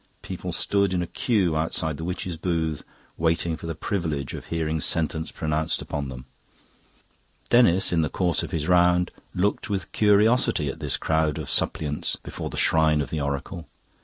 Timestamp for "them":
6.09-6.25